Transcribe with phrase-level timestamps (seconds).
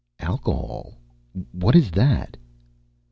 [0.19, 0.97] "Alcohol?
[1.51, 2.35] What is that?"